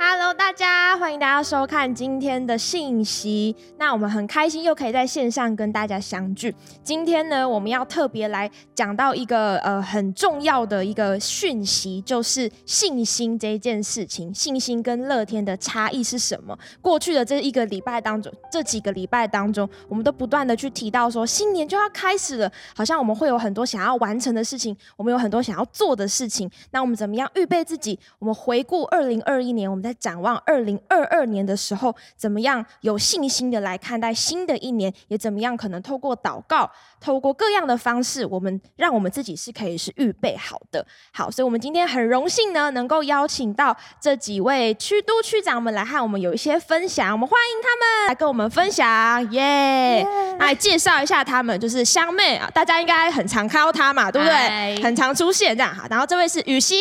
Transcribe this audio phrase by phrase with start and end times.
[0.00, 3.54] Hello，大家欢迎大家收看今天的信息。
[3.78, 6.54] 那我们很开心又可以在线上跟大家相聚。
[6.84, 14.32] 今天呢，我们要特别来讲到一个呃很重要的一个讯息，就是信心这件事情。
[14.32, 16.56] 信心跟乐天的差异是什么？
[16.80, 26.48] 过去的这一个礼拜当中，这几个礼拜当中，我们都不断的去提到说，新年就要开始了，好像我们会有很多想要完成的事情，我们有很多想要做的事情。
[26.70, 27.98] 那我们怎么样预备自己？
[28.20, 34.92] 我们回顾二零二一年，我们在在展望二零二二年的时候，怎么样有信心的来看待新的一年？
[35.08, 36.70] 也怎么样可能透过祷告，
[37.00, 40.84] 透过各样的方式，我们让我们自己是可以是预备好的。
[41.10, 47.10] 好，所以我们今天很荣幸呢，能够邀请到这几位区都区长们来和我们有一些分享。
[47.12, 50.06] 我们欢迎他们来跟我们分享，耶！
[50.38, 54.82] 来介绍一下他们，就是香妹啊，大家应该很常看到她嘛，对不对？
[54.82, 55.86] 很常出现这样哈。
[55.88, 56.76] 然后这位是语希。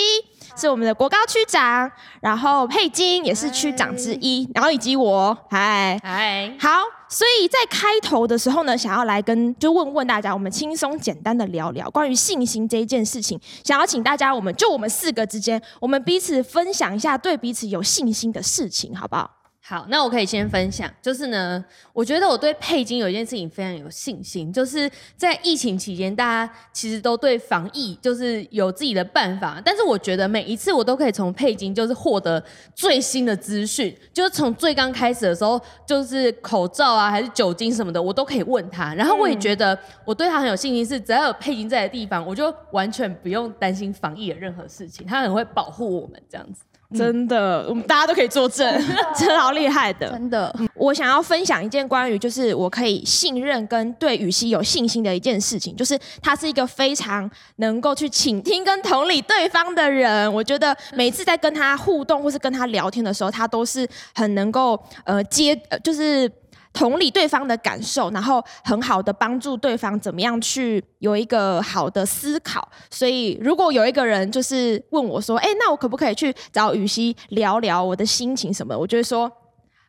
[0.60, 1.90] 是我们的国高区长，
[2.20, 6.00] 然后佩金也是区长之一，然后以及我，嗨。
[6.04, 19.30] 嗨，好，所以在开头的时候呢，想要来跟就问问大家，我们轻松简单的聊聊关于信心这一件事情，想要请大家，我们就我们四个之间，我们彼此分享一下对彼此有信心的事情，好不好？
[19.70, 32.42] 好，那我可以先分享，就是呢，我觉得我对佩金有一件事情非常有信心，就是在疫情期间，大家其实都对防疫就是有自己的办法，但是我觉得每一次我都可以从佩金就是获得
[32.74, 46.64] 最新的资讯，就是从最刚开始的时候，就是口罩啊还是酒精什么的，我都可以问他，然后我也觉得我对他很有信心，是只要有佩金在的地方，我就完全不用担心防疫的任何事情，他很会保护我们这样子。
[46.96, 48.66] 真的，我们大家都可以作证，
[49.18, 50.10] 真的好厉害的。
[50.10, 60.34] 真的，我想要分享一件关于就是我可以信任跟对雨熙有信心的一件事情，就是他是一个非常能够去倾听跟同理对方的人。
[60.34, 65.54] 我觉得每次在跟他互动或是跟他聊天的时候，他都是很能够呃接，
[65.84, 66.32] 就是。
[66.78, 72.70] 同理对方的感受，然后很好的帮助对方怎么样去有一个好的思考。
[72.92, 79.32] 所以，如果有一个人就是问我说：“哎，那我可不可以去找雨熙聊聊我的心情什么？”我就会说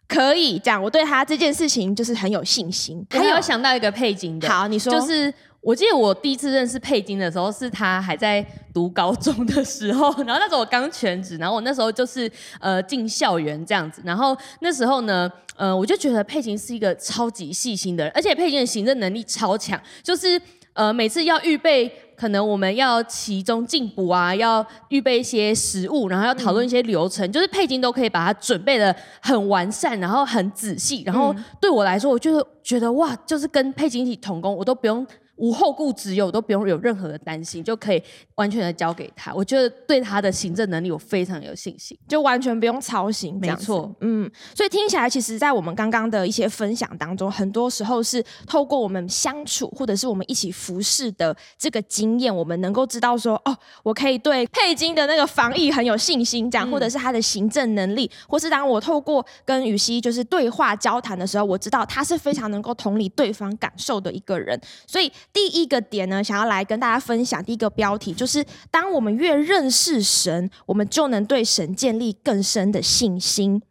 [0.09, 0.59] 可以。
[0.61, 3.07] 这样，我对他这件事情就是很有信心。
[3.11, 12.31] 还有想到一个配景的，好，你说，就是我记得我第一次认识佩金的时候，是他还在读高中的时候，然后那时候我刚全职，然后我那时候就是
[12.61, 15.31] 呃进校园这样子，然后那时候呢。
[15.59, 20.41] 呃，我就觉得佩金是一个超级细心的人，而且佩金的行政能力超强，就是
[20.73, 35.05] 呃每次要预备，可能我们要其中进补啊，要预备一些食物，然后要讨论一些流程，嗯、就是佩金都可以把它准备的很完善，然后很仔细，然后对我来说，我就觉得哇，就是跟佩金一起同工，我都不用。
[35.39, 38.03] 无后顾之忧，都不用有任何的担心，就可以
[38.35, 39.33] 完全的交给他。
[39.33, 43.39] 我觉得对他的行政能力，我非常有信心，就完全不用操心。
[43.41, 65.11] 没错，嗯，所以听起来，其实，在我们刚刚的一些分享当中，很多时候是透过我们相处，或者是我们一起服侍的这个经验，我们能够知道说，哦，我可以对佩金的那个防疫很有信心，这样，或者是他的行政能力，或是当我透过跟雨熙就是对话交谈的时候，我知道他是非常能够同理对方感受的一个人，所以。
[65.39, 67.45] 第一个点呢，想要来跟大家分享。
[67.45, 73.63] 第一个标题就是：当我们越认识神，我们就能对神建立更深的信心。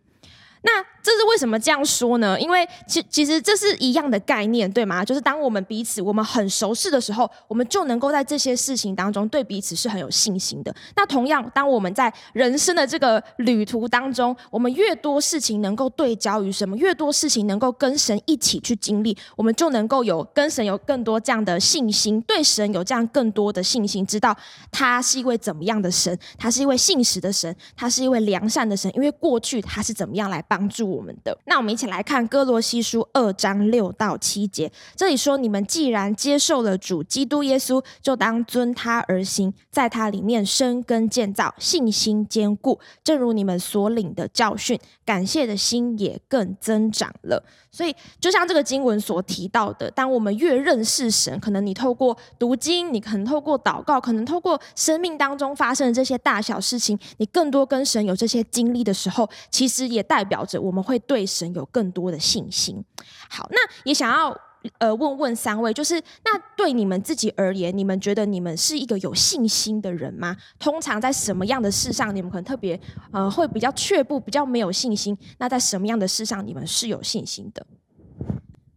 [0.62, 2.38] 那这是为什么这样说呢？
[2.38, 5.06] 因为其其实这是一样的概念，对吗？
[5.06, 10.76] 就是当我们彼此我们很熟悉的时候，我们就能够在这些事情当中对彼此是很有信心的。
[10.98, 24.36] 那同样，当我们在人生的这个旅途当中，我们越多事情能够对焦于什么，越多事情能够跟神一起去经历，我们就能够有跟神有更多这样的信心，对神有这样更多的信心，知道
[24.70, 30.97] 他是一位怎么样的神，他是一位信实的神，他是一位良善的神，因为过去他是怎么样来帮助我。
[30.98, 47.44] 我们的，那我们一起来看哥罗西书二章六到七节，这里说：你们既然接受了主基督耶稣，就当遵他而行，在他里面生根建造，信心坚固，正如你们所领的教训，感谢的心也更增长了。
[47.70, 62.82] 所以，就像这个经文所提到的，当我们越认识神，可能你透过读经，你可能透过祷告，可能透过生命当中发生的这些大小事情，你更多跟神有这些经历的时候，其实也代表着我们会对神有更多的信心。
[63.30, 64.36] 好，那也想要
[64.78, 70.36] 呃问问三位，就是那对你们自己而言，你们觉得你们是一个有信心的人吗？
[70.58, 72.80] 通常在什么样的事上，你们可能特别
[73.12, 75.18] 呃会比较却步，比较没有信心？
[75.38, 77.68] 那在什么样的事上，你们是有信心的？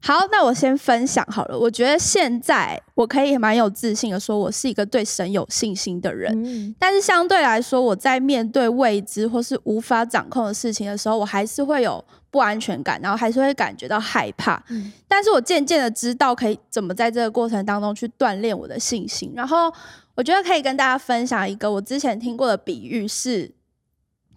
[0.02, 1.58] 好，那我先分享好了。
[1.58, 6.32] 我觉得现在我可以蛮有自信的说，我是一个对神有信心的人。
[6.43, 14.62] 嗯、但是相对来说，我在面对未知或是无法掌控的事情的时候，我还是会有不安全感，然后还是会感觉到害怕。
[14.70, 19.32] 嗯、但是我渐渐的知道可以怎么在这个过程当中去锻炼我的信心。
[19.37, 19.73] 然后
[20.14, 23.52] 我觉得可以跟大家分享一个我之前听过的比喻是。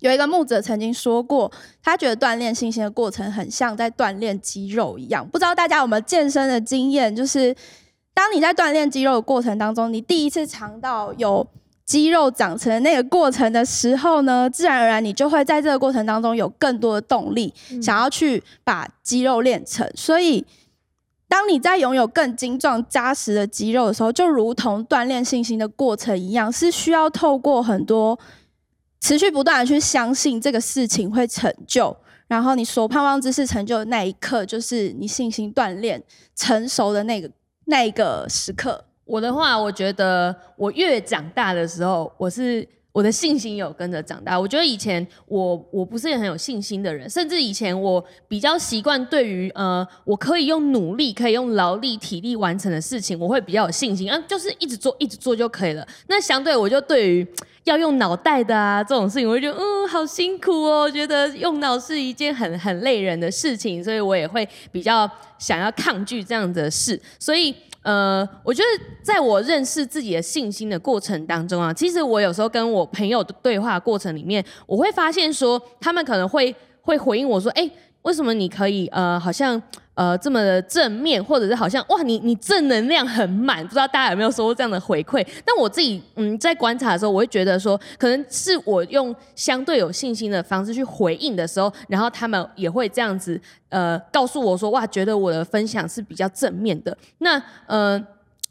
[0.03, 1.49] 有一个牧者曾经说过，
[1.81, 5.25] 他觉得锻炼信心的过程很像在锻炼肌肉一样。
[5.25, 7.15] 不知道大家有没有健身的经验？
[7.15, 7.55] 就是
[8.13, 11.47] 当你在锻炼肌肉的过程当中，你第一次尝到有
[11.85, 19.89] 肌肉长成的那个过程的时候呢，自然而然你就会在这个过程当中有更多的动力，想要去把肌肉练成。
[19.95, 20.45] 所以，
[21.29, 28.19] 当你在拥有更精壮扎实的肌肉的时候，就如同锻炼信心的过程一样，是需要透过很多。
[29.03, 31.93] 持续不断的去相信这个事情会成就，
[32.25, 36.01] 然后你所盼望之事成就的那一刻，就是你信心锻炼
[36.33, 37.29] 成熟的那个
[37.65, 38.85] 那一个时刻。
[39.03, 42.65] 我的话，我觉得我越长大的时候，我是。
[42.93, 44.39] 我的信心有跟着长大。
[44.39, 55.83] 我觉得以前我我不是很有信心的人，甚至以前我比较习惯对于呃，我可以用努力、可以用劳力、体力完成的事情，我会比较有信心，啊，就是一直做、一直做就可以了。
[56.05, 57.27] 那相对我就对于
[57.63, 67.53] 要用脑袋的啊这种事情，我就觉得嗯，好辛苦哦，觉得用脑是一件很很累人的事情，所以我也会比较想要抗拒这样的事，所以。
[67.85, 77.69] 呃，我觉得在我认识自己的信心的过程当中啊，其实我有时候跟我朋友的对话过程里面，我会发现说，他们可能会会回应我说，哎，
[78.03, 79.61] 为什么你可以呃，好像。
[79.95, 85.23] 呃，这么的正面，或者是好像哇，你你正能量很满，不知道大家有没有收过这样的回馈？
[85.45, 93.39] 但我自己嗯，在观察的时候，我会觉得说，可能是我用相对有信心的方式去回应的时候，然后他们也会这样子
[93.69, 96.97] 呃，告诉我说，哇，觉得我的分享是比较正面的。
[97.19, 98.03] 那呃，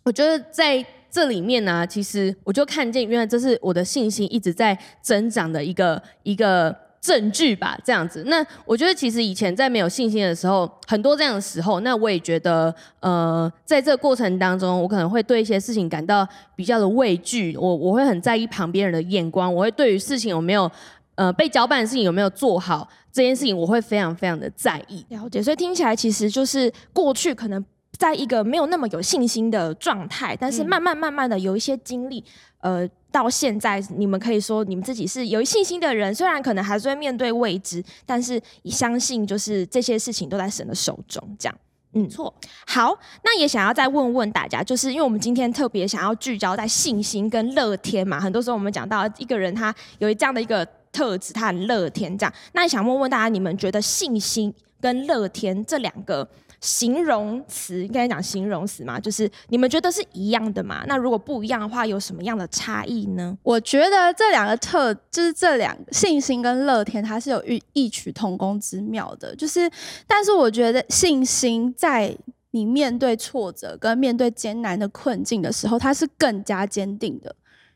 [0.05, 6.73] 我觉得在这里面呢、其实我就看见，原来这是我的信心一直在增长的一个一个。
[7.03, 8.23] 证据吧，这样子。
[8.29, 17.57] 那我觉得其实以前在没有信心的时候，很多这样的时候，那我也觉得，呃，在这个过程当中，我可能会对一些事情感到比较的畏惧。
[17.57, 20.71] 我我会很在意旁边人的眼光，我会对于事情有没有，
[21.17, 25.05] 呃，被搅拌的事情有没有做好这件事情，我会非常非常的在意。
[25.09, 25.43] 了解。
[25.43, 27.63] 所以听起来其实就是过去可能
[28.03, 32.25] 在一个没有那么有信心的状态，但是慢慢慢慢的有一些经历，
[32.59, 32.89] 呃。
[33.13, 41.23] 到现在，你们可以说你们自己是有信心的人，虽然可能还是会面对未知，但是你相信就是这些事情都在神的手中。
[41.39, 41.55] 这样，
[41.93, 42.33] 嗯，错。
[42.67, 52.33] 好，那也想要再问问大家，就是因为我们今天特别想要聚焦在信心跟乐天嘛，很多时候我们讲到一个人他有这样的一个特质，他很乐天这样。
[52.55, 54.51] 那也想问问大家，你们觉得信心
[54.81, 56.27] 跟乐天这两个？
[56.63, 60.85] 形容词应该讲形容词嘛，就是你们觉得是一样的嘛？
[60.87, 63.37] 那如果不一样的话，有什么样的差异呢？
[63.43, 69.35] 我觉得这两个特，就是这两信心跟乐天，它是有异异曲同工之妙的。
[69.35, 69.69] 就是，
[70.07, 72.17] 但是我觉得信心在
[72.53, 77.35] 你面对挫折跟面对艰难的困境的时候，它是更加坚定的。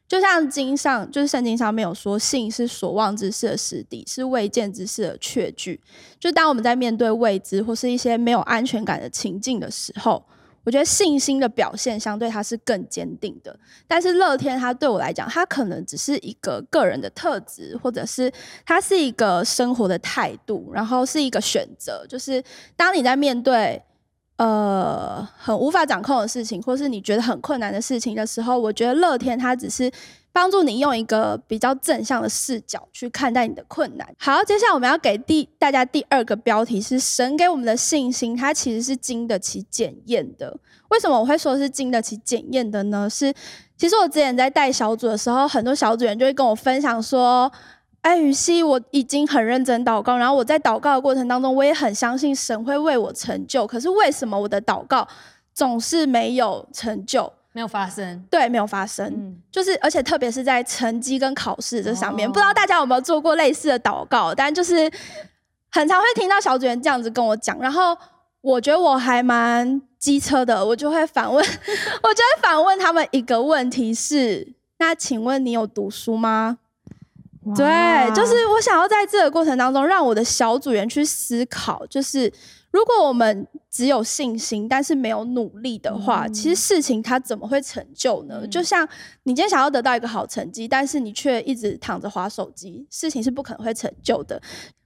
[0.09, 5.81] 就像经上，就是圣经上面有说，信是所望之事的实底，是未见之事的确据。
[6.21, 10.25] 就当我们在面对未知或是一些没有安全感的情境的时候，
[10.63, 13.59] 我觉得信心的表现相对它是更坚定的。
[13.89, 18.33] 但是乐天，它对我来讲，它可能只是一个个人的特质，或者是
[18.65, 22.07] 它是一个生活的态度，然后是一个选择。
[22.09, 22.41] 就是
[22.77, 23.83] 当你在面对。
[24.37, 29.91] 呃，很无法掌控的事情，或是你觉得很困难的事情的时候，我觉得乐天它只是
[30.31, 34.07] 帮助你用一个比较正向的视角去看待你的困难。
[34.19, 40.55] 好，接下来我们要给第大家第二个标题是神给我们的信心，它其实是经得起检验的。
[40.91, 43.09] 为什么我会说是经得起检验的呢？
[43.09, 43.33] 是
[43.79, 47.51] 其实我之前在带小组的时候，很多小组员就会跟我分享说。
[48.07, 53.67] 哎，予晞，我已经很认真祷告，然后我在祷告的过程当中，我也很相信神会为我成就。
[53.67, 55.09] 可是为什么我的祷告
[55.53, 57.33] 总是没有成就？
[57.51, 58.25] 没有发生？
[58.31, 59.05] 对，没有发生。
[59.09, 64.33] 嗯，就是而且特别是在成绩跟考试这上面，哦，不知道大家有没有做过类似的祷告？
[64.33, 64.89] 但就是
[65.73, 67.99] 很常会听到小组员这样子跟我讲，然后
[68.41, 76.59] 我觉得我还蛮机车的，我就会反问，我就会反问他们一个问题是：那请问你有读书吗？
[77.55, 82.33] 对，就是我想要在这个过程当中，让我的小组员去思考，就是
[82.71, 88.41] 如果我们只有信心，但是没有努力的话，嗯、其实事情它怎么会成就呢？
[88.43, 88.89] 嗯、就像
[89.25, 94.41] 你今天想要得到一个好成绩，但是你却一直躺着划手机，事情是不可能会成就的。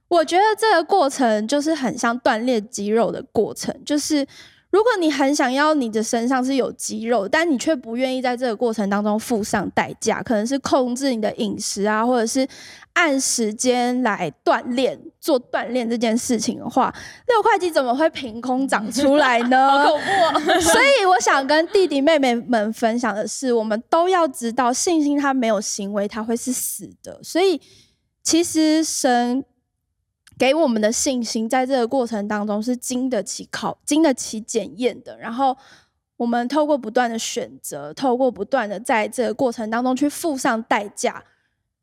[0.07, 4.27] 我觉得这个过程就是很像锻炼肌肉的过程，就是。
[4.71, 12.47] 如果你很想要你的身上是有肌肉，但你却不愿意在这个过程当中付上代价，可能是控制你的饮食啊，或者是
[12.93, 16.93] 按时间来锻炼做锻炼这件事情的话，
[17.27, 19.67] 六块肌怎么会凭空长出来呢？
[19.83, 20.39] 好恐怖哦！
[20.61, 27.19] 所以我想跟弟弟妹妹们分享的是，我们都要知道，信心它没有行为，它会是死的。
[27.21, 27.59] 所以
[28.23, 29.43] 其实神。
[30.37, 35.15] 给我们的信心，在这个过程当中是经得起考、经得起检验的。
[35.19, 35.55] 然后，
[36.17, 41.23] 我们透过不断的选择，透过不断的在这个过程当中去付上代价，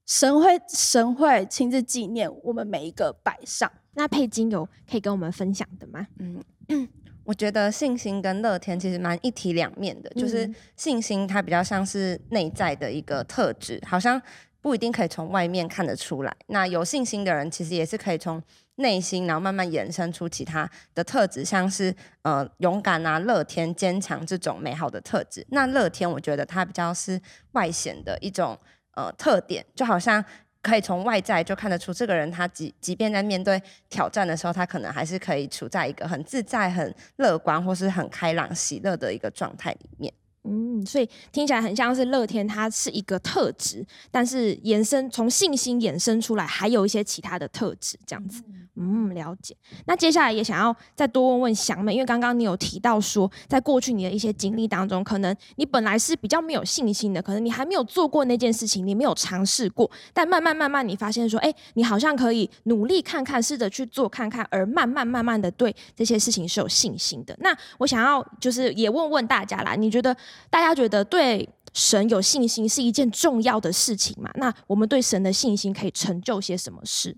[0.07, 3.71] 神会神会亲自纪念我们每一个摆上。
[3.95, 6.07] 那佩金有可以跟我们分享的吗？
[6.19, 6.89] 嗯，
[7.25, 14.21] 我觉得信心跟乐天其实蛮一体两面的，就是信心它比较像是内在的一个特质，好像。
[14.69, 16.37] 不一定可以从外面看得出来。
[16.49, 18.43] 那有信心的人，其实也是可以从
[18.75, 25.43] 内心，然后慢慢延伸出其他的特质，像是呃勇敢啊、乐天、坚强这种美好的特质。
[25.53, 27.19] 那乐天，我觉得它比较是
[27.53, 28.59] 外显的一种
[28.95, 30.23] 呃特点，就好像
[30.61, 33.59] 可以从外在就看得出这个人，他即即便在面对
[33.89, 40.13] 挑战的时候，他可能还是可以处在一个很自在、很乐观或是很开朗、喜乐的一个状态里面。
[40.45, 48.43] 嗯，所以听起来很像是乐天，它是一个特质，但是延伸从信心衍生出来，还有一些其他的特质，这样子。
[48.81, 49.57] 嗯，了解。
[49.87, 67.37] 那接下来也想要再多问问祥美，因为刚刚你有提到说，在过去你的一些经历当中，可能你本来是比较没有信心的，可能你还没有做过那件事情，你没有尝试过，但慢慢慢慢你发现说，哎，你好像可以努力看看，试着去做看看，而慢慢慢慢的对这些事情是有信心的。
[67.41, 70.17] 那我想要就是也问问大家啦，你觉得？
[70.51, 74.31] 大家觉得对神有信心是一件重要的事情嘛？
[74.35, 77.17] 那我们对神的信心可以成就些什么事？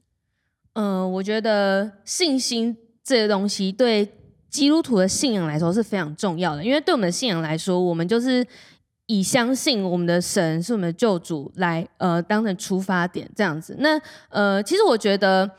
[0.74, 4.08] 嗯、我觉得信心这个东西对
[4.48, 8.46] 基督徒的信仰来说是非常重要的，因为对我们的信仰来说，我们就是
[9.06, 13.76] 以相信我们的神是我们的救主来呃当成出发点这样子。
[13.78, 15.50] 那呃，其实我觉得。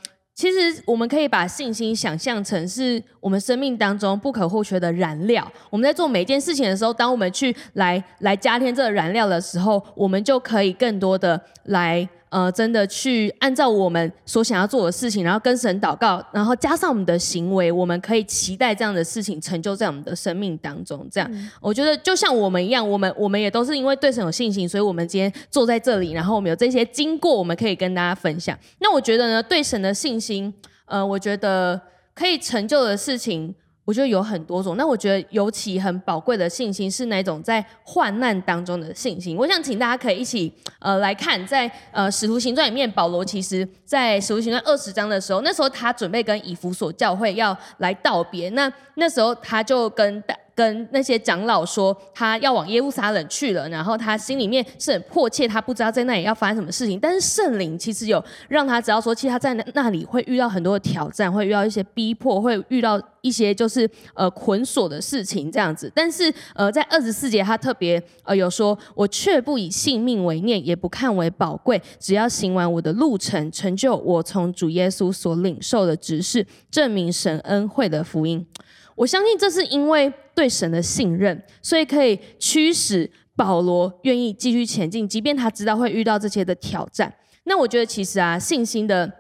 [0.42, 5.48] 其实我们可以把信心想象成是我们生命当中不可或缺的燃料。
[5.70, 12.10] 我们在做每一件事情的时候，当我们去来来加添这个燃料的时候，我们就可以更多的来。
[12.32, 21.06] 呃，真的去按照我们所想要做的事情，然后跟神祷告，然后加上我们的行为，我们可以期待这样的事情成就在我们的生命当中。
[21.12, 28.58] 这样，嗯、我觉得就像我们一样，我们我们也都是因为对神有信心，所以我们今天坐在这里，然后我们有这些经过，我们可以跟大家分享。
[28.80, 30.54] 那我觉得呢，对神的信心，
[30.86, 31.82] 呃，我觉得
[32.16, 33.54] 可以成就的事情。
[33.92, 39.36] 我觉得有很多种，那我觉得尤其很宝贵的信心是那种在患难当中的信心。
[39.36, 50.34] 我想请大家可以一起呃来看，在呃使徒行传里面，保罗其实在使徒行传二十章的时候，那时候他准备跟以弗所教会要来道别，那那时候他就跟大。
[50.62, 57.00] 跟那些长老说，他要往耶路撒冷去了，然后他心里面是很迫切，他不知道在那里要发生什么事情。
[57.00, 65.92] 但是圣灵其实有让他知道说，其实他在那里会遇到很多的挑战，会遇到一些逼迫，会遇到一些就是呃捆锁的事情这样子。
[65.96, 78.46] 但是呃，在二十四节他特别呃有说，我却不以性命为念，也不看为宝贵，只要行完我的路程，成就我从主耶稣所领受的指示，证明神恩惠的福音。
[78.96, 87.14] 我相信这是因为对神的信任，所以可以驱使保罗愿意继续前进，即便他知道会遇到这些的挑战。
[87.44, 89.12] 那我觉得其实啊，信心的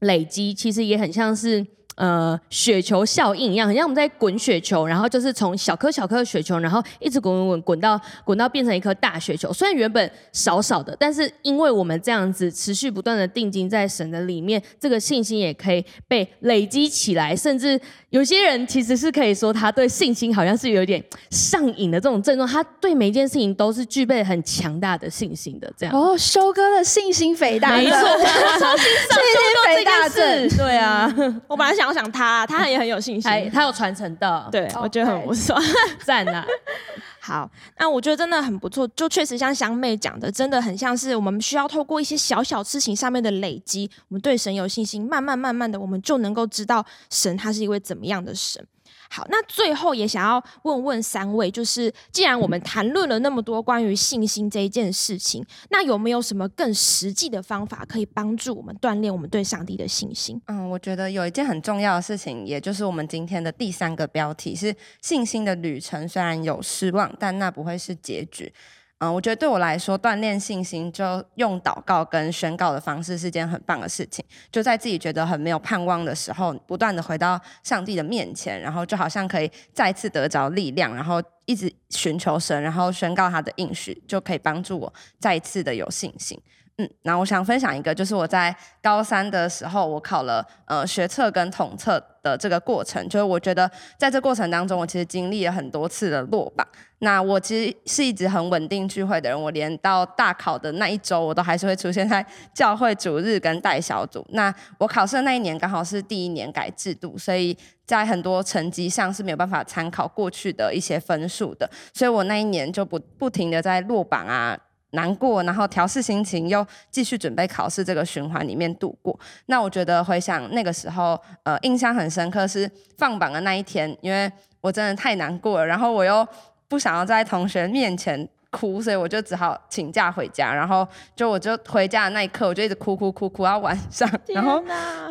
[0.00, 1.66] 累积其实也很像是。
[1.98, 9.52] 呃，雪球效应一样，很像我们在滚雪球，然后就是从小颗小颗的雪球，然后一直滚滚滚滚到滚到变成一颗大雪球。
[9.52, 17.34] 虽然原本少少的，但是因为我们这样子持续不断的定睛在神的里面，这个信心也可以被累积起来。
[17.34, 25.68] 甚至有些人其实是可以说，他对信心好像是有点上瘾的这种症状，他对每一件事情都是具备很强大的信心的。
[25.76, 30.48] 这样哦，修哥的信心肥大，没错，信心肥大症。
[30.50, 31.12] 对啊，
[31.48, 31.87] 我本来想。
[31.88, 35.56] 我想他，他也很有信心， 他有传承的，对我觉得很不错，
[36.04, 36.44] 赞啊！
[37.20, 48.64] 好，那我觉得真的很不错，就确实像香妹讲的，真的很像是我们需要透过一些小小事情上面的累积，我们对神有信心，慢慢慢慢的，我们就能够知道神他是一位怎么样的神。
[49.10, 60.40] 好，那最后也想要问问三位，就是既然我们谈论了那么多关于信心这一件事情，那有没有什么更实际的方法可以帮助我们锻炼我们对上帝的信心？
[60.46, 68.52] 嗯，我觉得有一件很重要的事情，也就是我们今天的第三个标题是信心的旅程，虽然有失望，但那不会是结局。
[69.00, 74.24] 嗯，我觉得对我来说，锻炼信心就用祷告跟宣告的方式是件很棒的事情。
[74.50, 86.36] 就在自己觉得很没有盼望的时候，不断的回到上帝的面前，然后就好像可以再次得着力量，然后一直寻求神，然后宣告他的应许，就可以帮助我再一次的有信心。
[86.80, 93.04] 嗯，那我想分享一个，就是我在高三的时候，我考了呃学测跟统测的这个过程。
[93.08, 96.64] 就是我觉得在这过程当中，我其实经历了很多次的落榜。
[97.00, 104.24] 那我其实是一直很稳定聚会的人，我连到大考的那一周，我都还是会出现在 教会主日跟带小组。
[104.30, 114.56] 那我考试的那一年刚好是第一年改制度，所以在很多成绩上是没有办法参考过去的一些分数的，所以我那一年就不不停的在落榜啊。
[114.90, 119.18] 难过，然后调试心情，又继续准备考试，这个循环里面度过。
[119.46, 124.30] 那我觉得回想那个时候，呃，印象很深刻是放榜的那一天，因为
[124.60, 126.26] 我真的太难过了，然后我又
[126.68, 128.28] 不想要在同学面前。
[128.50, 134.62] 哭，所以我就只好请假回家，然后就我就回家的那一刻，我就一直哭哭哭哭到晚上，然后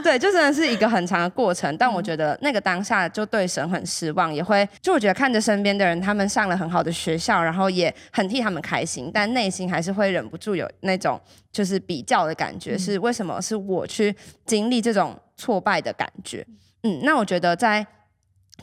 [0.02, 1.76] 对，就真的是一个很长的过程。
[1.78, 14.16] 但我觉得那个当下就对神很失望，也会就我觉得看着身边的人他们上了很好的学校，然后也很替他们开心，但内心还是会忍不住有那种就是比较的感觉，是为什么是我去
[14.46, 16.44] 经历这种挫败的感觉？
[16.82, 17.86] 嗯，那我觉得在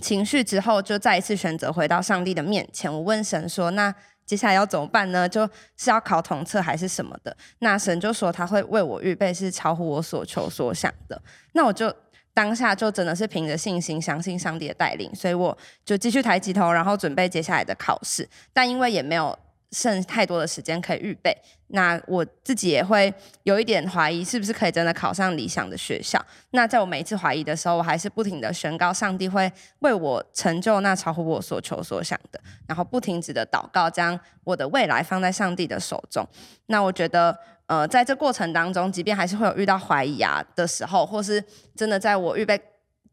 [0.01, 3.95] 情绪之后，就再一次选择回到上帝的面前，我问神说：“那？”
[4.27, 5.29] 接下来要怎么办呢？
[5.29, 7.37] 就是要考统测还是什么的？
[7.59, 11.21] 那神就说他会为我预备是超乎我所求所想的。
[11.53, 11.95] 那我就
[12.33, 18.29] 当下就真的是凭着信心，相信上帝的带领，所以我就继续抬起头，然后准备接下来的考试。
[18.53, 19.39] 但因为也没有。
[19.75, 23.13] 剩太多的时间可以预备，那我自己也会
[23.43, 26.25] 有一点怀疑，是不是可以真的考上理想的学校？
[26.53, 36.25] 那在我每一次怀疑的时候，我还是不停的宣告，上帝会为我成就那超乎我所求所想的，然后不停止的祷告，将我的未来放在上帝的手中。
[36.67, 42.61] 那我觉得，呃，在这过程当中，即便还是会有遇到怀疑啊的时候，或是真的在我预备。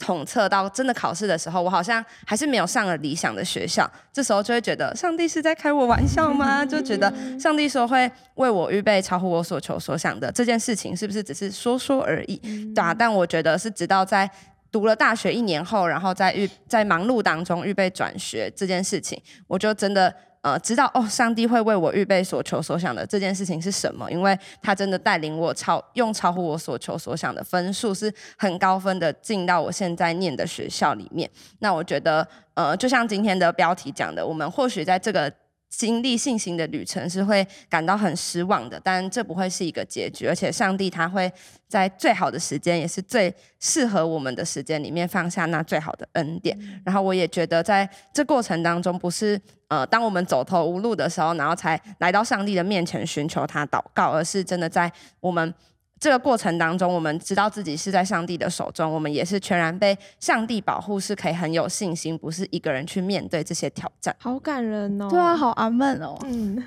[0.02, 3.90] 统测到真的考试的时候，我好像还是没有上了理想的学校。
[4.12, 6.66] 这时候就会觉得，上帝是在开我玩笑吗？
[6.66, 12.36] 就觉得上帝说会为我预备超乎我所求所想的这件事情，是不是只是说说而已？
[12.74, 14.30] 对啊，但我觉得是直到在
[14.72, 20.14] 读了大学一年后，然后在预在忙碌当中预备转学这件事情，我就真的。
[20.42, 24.12] 呃，知道哦，上帝会为我预备所求所想的这件事情是什么？
[24.12, 31.30] 因为他真的带领我超用超乎我所求所想的分数，是很高分的进到我现在念的学校里面。
[31.60, 35.32] 那我觉得，呃，就像今天的标题讲的，我们或许在这个。
[35.72, 41.32] 经历信心的旅程是会感到很失望的，但这不会是一个结局，而且上帝他会
[41.68, 46.56] 在最好的时间，也是最适合我们的时间里面放下那最好的恩典。
[46.86, 55.54] 然后我也觉得在这过程当中，不是呃，当我们走投无路的时候，然后才来到上帝的面前寻求他祷告，而是真的在我们。
[56.02, 64.16] 这个过程当中，我们知道自己是在上帝的手中，我们也是全然被上帝保护，是可以很有信心，不是一个人去面对这些挑战。
[64.20, 65.08] 好感人哦！
[65.12, 66.18] 对啊，好阿门哦。
[66.24, 66.62] 嗯，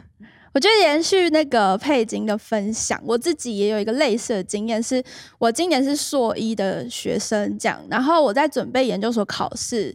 [0.53, 5.03] 我觉得延续那个佩金的分享，我自己也有一个类似的经验，是
[5.41, 9.93] 我今年是硕一的学生，这样，然后我在准备研究所考试。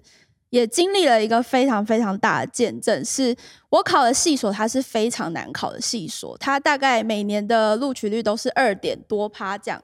[0.50, 3.36] 也经历了一个非常非常大的见证，是
[3.70, 9.80] 我考的系所，它是非常难考的系所，它大概每年的录取率都是二点多趴这样。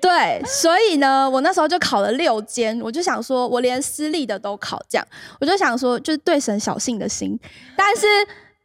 [0.00, 5.06] 对，所以呢，我那时候就考了六间，我就想说，我连私立的都考这样，
[5.40, 7.38] 我就想说，就是对神小信的心，
[7.76, 8.06] 但是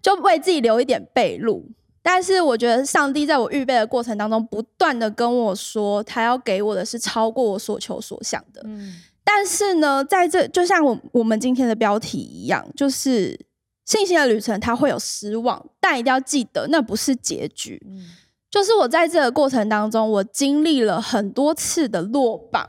[0.02, 1.66] 就为自己留一点备路。
[2.04, 8.62] 但是我觉得上帝在我预备的过程当中，不断的跟我说，他要给我的是超过我所求所想的。
[8.66, 9.02] 嗯。
[9.24, 13.40] 但是呢，在这就像我我们今天的标题一样，就是
[13.86, 17.82] 信心的旅程，它会有失望，但一定要记得，那不是结局。
[17.88, 18.10] 嗯，
[18.50, 22.68] 就是我在这个过程当中，我经历了很多次的落榜，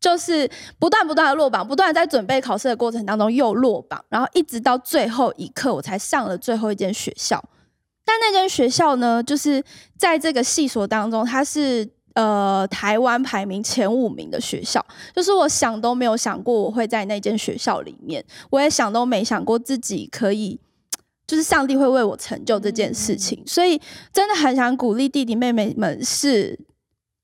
[0.00, 7.42] 就是不断不断的落榜，不断在准备考试的过程当中又落榜，然后一直到最后一刻，我才上了最后一间学校。
[8.04, 9.62] 但那间学校呢，就是
[9.98, 11.95] 在这个系所当中，它是。
[12.16, 14.82] 呃，台湾排名前五名的学校，
[15.14, 20.58] 就是我想都没有想过我会在那间学校里面，我也想都没想过自己可以，
[21.26, 23.78] 就是上帝会为我成就这件事情，所以
[24.14, 26.58] 真的很想鼓励弟弟妹妹们是，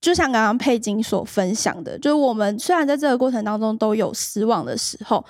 [0.03, 5.25] 就像刚刚佩金所分享的，就是我们虽然在这个过程当中都有失望的时候，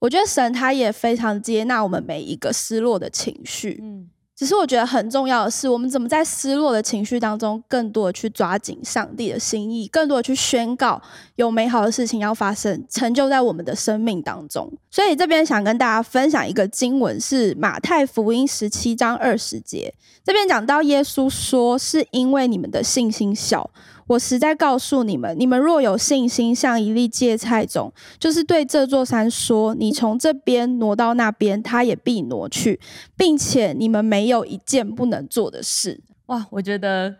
[0.00, 11.02] 我觉得神他也非常接纳我们每一个失落的情绪，嗯，只是我觉得很重要的是，我们怎么在失落的情绪当中，更多的去抓紧上帝的心意，更多的去宣告
[11.34, 14.72] 有美好的事情要发生，成就在我们的生命当中。
[14.92, 23.68] 所以这边想跟大家分享一个经文，是马太福音十七章二十节，这边讲到耶稣说：“是因为你们的信心小。”
[24.08, 32.80] 我实在告诉你们，你们若有信心，像一粒芥菜种，就是对这座山说：“你从这边挪到那边，它也必挪去，
[33.16, 37.14] 并且你们没有一件不能做的事。”哇，我觉得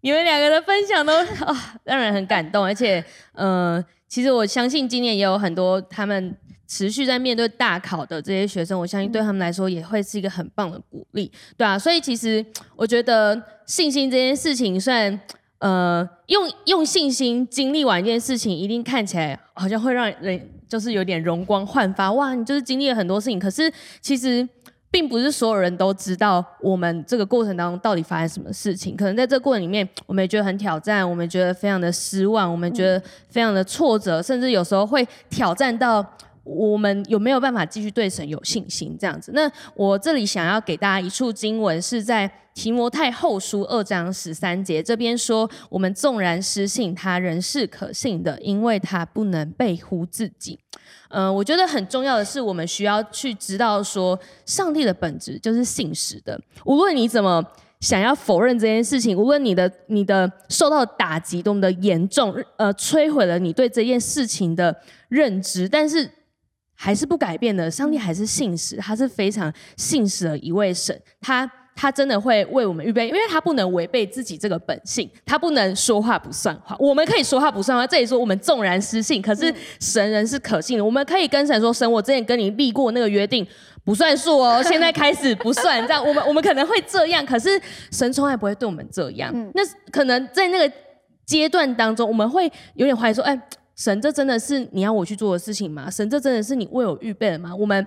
[0.00, 1.12] 你们两个的分享都
[1.46, 2.64] 啊，让人很感动。
[2.64, 11.78] 而且，嗯、呃，其实我相信今年也有很多他们持续在面对大考的这些学生，我相信对他们来说也会是一个很棒的鼓励，对啊。
[11.78, 12.44] 所以，其实
[12.74, 15.20] 我觉得信心这件事情，虽然
[15.58, 22.12] 呃，用用信心经历完一件事情，一定看起来好像会让人就是有点容光焕发。
[22.12, 24.46] 哇，你就是经历了很多事情，可是其实
[24.90, 28.94] 并不是所有人都知道我们这个过程当中到底发生什么事情。
[28.94, 36.04] 可能在这个过程里面，我们也觉得很挑战，我们觉得非常的失望，我们觉得非常的挫折，甚至有时候会挑战到。
[36.44, 38.96] 我们有没有办法继续对神有信心？
[39.00, 50.58] 这样子，那我这里想要给大家一处经文，是在提摩太后书二章十三节这边说：“我们纵然失信，他仍是可信的，因为他不能背乎自己。”，
[51.08, 56.38] 嗯，我觉得很重要的是，我们需要去知道说，上帝的本质就是信实的。
[56.66, 57.42] 无论你怎么
[57.80, 64.76] 想要否认这件事情，无论你的你的受到打击多么的严重，呃，摧毁了你对这件事情的
[65.08, 66.08] 认知，但是。
[66.74, 76.76] 还是不改变的，上帝还是信实，他是非常信实的一位神，他他真的会为我们预备，因为他不能违背自己这个本性，他不能说话不算话。
[76.78, 83.46] 我们可以说话不算话，这里说我们纵然失信，可是神人是可信的，我们可以跟神说：“神，我之前跟你立过那个约定
[83.84, 87.60] 不算数哦， 现在开始不算。”这样，我们我们可能会这样，可是
[87.90, 89.32] 神从来不会对我们这样。
[89.54, 90.72] 那可能在那个
[91.26, 93.36] 阶段当中，我们会有点怀疑说：“哎。”
[93.76, 95.90] 神，这真的是你要我去做的事情吗？
[95.90, 97.54] 神，这真的是你为我预备的吗？
[97.54, 97.86] 我们，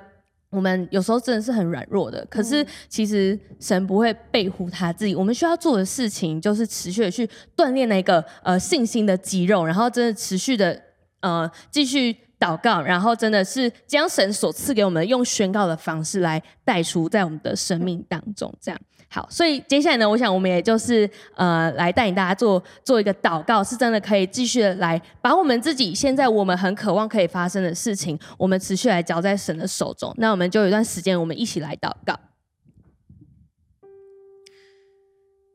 [0.50, 5.16] 我们有时候真的是很软弱的，可是其实神不会背乎他自己。
[5.16, 10.82] 我们需要做的事情就是持续的去锻炼那个呃信心的肌肉，然后真的持续的
[11.22, 18.80] 呃继续祷告，然后真的是将神所赐给我们用宣告的方式来带出在我们的生命当中，这样。
[19.10, 30.14] 好，所以接下来呢，我想我们也就是呃，来带领大家做做一个祷告，是真的可以继续来把我们自己现在我们很渴望可以发生的事情，我们持续来交在神的手中。
[30.18, 32.20] 那我们就有一段时间，我们一起来祷告。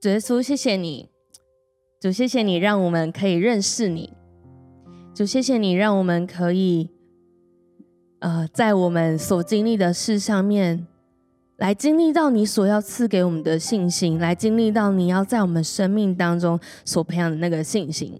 [0.01, 1.11] 主耶稣，谢谢你，
[2.01, 4.15] 主谢谢你，让我们可以认识你。
[5.23, 6.91] 主谢谢你，让我们可以
[8.19, 10.85] 呃，在我们所经历的事上面。
[11.59, 18.19] 来经历到你所要赐给我们的信心，来经历到你要在我们生命当中所培养的那个信心。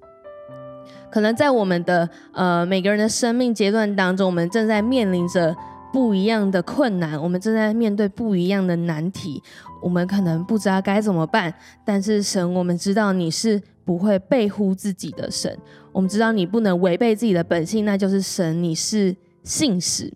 [1.11, 5.53] 可能在我们的呃每个人的生命阶段当中，我们正在面临着
[5.93, 9.43] 不一样的困难，我们正在面对不一样的难题，
[9.83, 11.53] 我们可能不知道该怎么办。
[11.85, 15.57] 但是神，我们知道你是不会背乎自己的神，
[15.91, 20.13] 我们知道你不能违背自己的本性，那就是神，你是信使。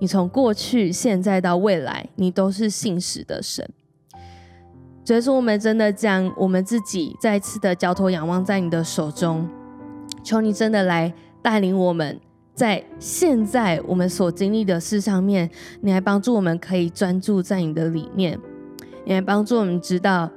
[0.00, 3.68] 你从过去、现在到未来，你都是信使的神。
[5.04, 9.48] 所以说，我们真的将我们自己再次的交托、仰望在你的手中，
[10.22, 12.20] 求你真的来带领我们，
[12.54, 18.38] 在现在我们所经历的事上面，你来帮助我们可以专注在你的里面，
[19.04, 20.30] 你来帮助我们知道，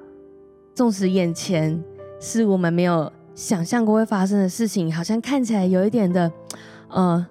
[0.74, 1.84] 纵使眼前
[2.24, 6.32] 是我们没有想象过会发生的事情，好像看起来有一点的，
[6.88, 7.28] 呃。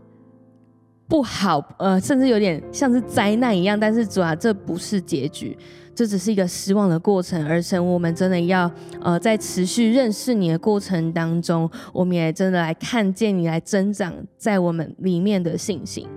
[1.08, 3.78] 不好，呃，甚至有点像是灾难一样。
[3.78, 5.54] 但是主啊，这不是结局，
[5.94, 7.46] 这只是一个失望的过程。
[7.46, 8.70] 而神，我们真的要，
[9.02, 16.08] 呃，在持续认识你的过程当中，我们也真的来看见你来增长在我们里面的信心。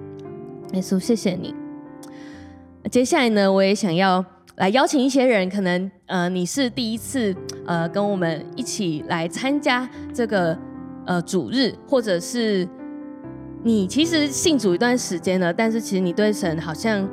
[0.71, 1.53] 耶稣，谢谢你。
[2.89, 4.23] 接下来呢，我也想要
[4.55, 10.57] 来邀请一些人，可能，呃，你是第一次，呃，跟我们一起来参加这个，
[11.05, 12.67] 呃，主日，或者是。
[13.67, 17.03] 你其实信主一段时间了，但是其实你对神好像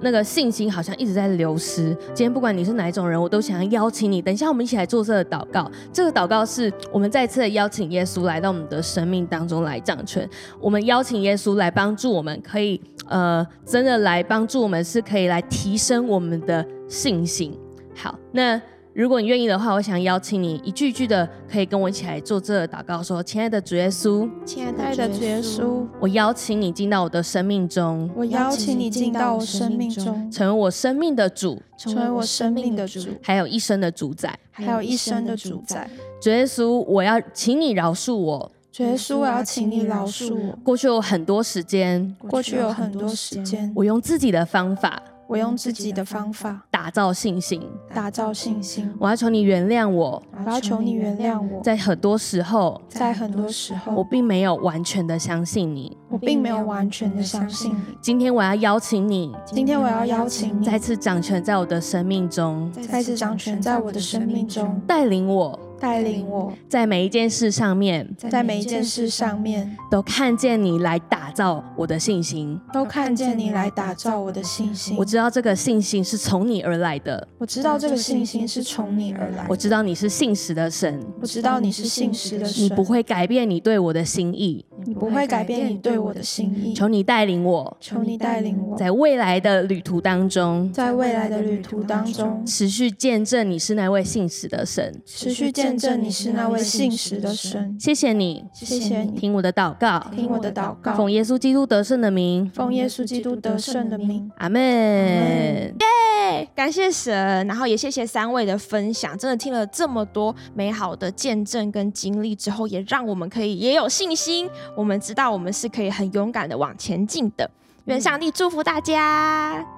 [0.00, 1.96] 那个信心好像一直在流失。
[2.14, 4.22] 今天不管你是哪一种人，我都想要邀请你。
[4.22, 5.70] 等一下我们一起来做这个祷告。
[5.92, 10.28] 这个祷告是我们再次的邀请耶稣来到我们的生命当中来掌权。
[10.60, 17.56] 我们邀请耶稣来帮助我们，可以呃真的来帮助我们，是可以来提升我们的信心。
[17.94, 18.60] 好，那。
[18.98, 35.88] 如果你愿意的话，我想邀请你一句一句的，可以跟我一起来做这个祷告，说：“亲爱的主耶稣，亲爱爱的主耶稣，我邀请你进到我的生命中，我邀请你进到我生命中，成为我生命的主，成为我生命的主，还有一生的主宰，还有一生的主宰。
[36.20, 38.50] 主耶稣，我要请你饶恕我。
[38.72, 40.58] 主耶稣，我要请你饶恕我。
[40.64, 47.60] 过去有很多时间，过去有很多时间，我用自己的方法。”我用自己的方法打造信心，
[47.94, 48.90] 打造信心。
[48.98, 51.60] 我要求你原谅我，我要求你原谅我。
[51.62, 57.98] 在很多时候，在很多时候，我并没有完全的相信你，我并没有完全的相信你。
[58.00, 65.60] 今天我要邀请你，今天我要邀请你再次掌权在我的生命中，再次掌权在我的生命中，带领我。
[65.80, 74.96] 带领我，在每一件事上面，在每一件事上面，都看见你来打造我的信心，都看见你来打造我的信心。
[74.98, 79.46] 我知道这个信心是从你而来的，我知道这个信心是从你而来。
[79.48, 82.64] 我知道你是信实的神，我知道你是信实的神。
[82.64, 86.74] 你不会改变你对我的心意，你不会改变你对我的心意。
[86.74, 96.48] 求你带领我，求你带领我，在未来的旅途当中，在未来的旅途当中，持续见证你是那位信实的神，持续见证你是那。
[96.48, 104.58] 位信实的神，谢谢你，谢谢你，听我的祷告，听我的祷告，奉耶稣基督得胜的名，奉耶稣基督得胜的名，阿门。
[104.62, 106.48] 耶！
[106.54, 114.48] 感谢神，然后也谢谢三位的分享，真的听了这么多美好的见证跟经历之后，也让我们可以也有信心，
[114.78, 117.50] 我们知道我们是可以很勇敢的往前进的。
[117.86, 119.77] 愿上帝祝福大家。